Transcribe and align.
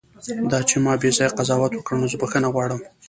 دا 0.51 0.59
چې 0.69 0.75
ما 0.85 0.93
بیځایه 1.01 1.35
قضاوت 1.37 1.71
وکړ، 1.73 1.93
نو 2.01 2.05
زه 2.11 2.17
بښنه 2.21 2.47
غواړم. 2.53 2.79